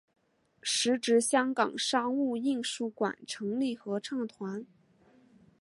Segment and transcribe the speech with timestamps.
[0.63, 4.65] 时值香港商务印书馆成立合唱团。